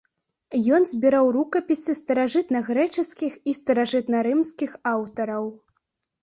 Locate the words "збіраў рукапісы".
0.91-1.95